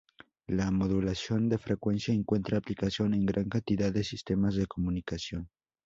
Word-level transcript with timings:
La 0.47 0.71
modulación 0.71 1.47
de 1.47 1.59
frecuencia 1.59 2.11
encuentra 2.11 2.57
aplicación 2.57 3.13
en 3.13 3.23
gran 3.23 3.47
cantidad 3.49 3.93
de 3.93 4.03
sistemas 4.03 4.55
de 4.55 4.65
comunicación. 4.65 5.47